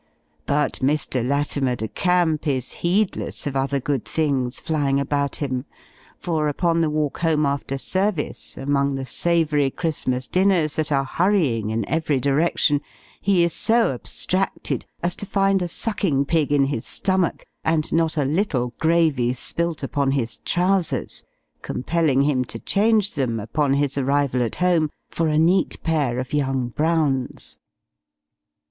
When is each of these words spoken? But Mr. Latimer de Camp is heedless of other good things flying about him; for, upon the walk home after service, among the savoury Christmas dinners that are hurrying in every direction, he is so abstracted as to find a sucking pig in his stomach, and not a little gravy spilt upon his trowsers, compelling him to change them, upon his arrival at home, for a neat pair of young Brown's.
But 0.47 0.79
Mr. 0.79 1.23
Latimer 1.23 1.75
de 1.75 1.87
Camp 1.87 2.47
is 2.47 2.71
heedless 2.81 3.45
of 3.45 3.55
other 3.55 3.79
good 3.79 4.03
things 4.03 4.59
flying 4.59 4.99
about 4.99 5.35
him; 5.35 5.65
for, 6.17 6.47
upon 6.47 6.81
the 6.81 6.89
walk 6.89 7.19
home 7.19 7.45
after 7.45 7.77
service, 7.77 8.57
among 8.57 8.95
the 8.95 9.05
savoury 9.05 9.69
Christmas 9.69 10.25
dinners 10.25 10.75
that 10.77 10.91
are 10.91 11.03
hurrying 11.03 11.69
in 11.69 11.87
every 11.87 12.19
direction, 12.19 12.81
he 13.21 13.43
is 13.43 13.53
so 13.53 13.93
abstracted 13.93 14.87
as 15.03 15.15
to 15.17 15.27
find 15.27 15.61
a 15.61 15.67
sucking 15.67 16.25
pig 16.25 16.51
in 16.51 16.65
his 16.65 16.83
stomach, 16.83 17.45
and 17.63 17.93
not 17.93 18.17
a 18.17 18.25
little 18.25 18.73
gravy 18.79 19.33
spilt 19.33 19.83
upon 19.83 20.13
his 20.13 20.37
trowsers, 20.39 21.23
compelling 21.61 22.23
him 22.23 22.43
to 22.45 22.57
change 22.57 23.13
them, 23.13 23.39
upon 23.39 23.75
his 23.75 23.99
arrival 23.99 24.41
at 24.41 24.55
home, 24.55 24.89
for 25.11 25.27
a 25.27 25.37
neat 25.37 25.79
pair 25.83 26.17
of 26.17 26.33
young 26.33 26.69
Brown's. 26.69 27.59